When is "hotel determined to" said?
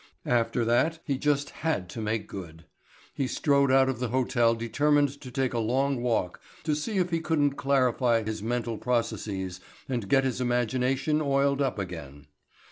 4.07-5.29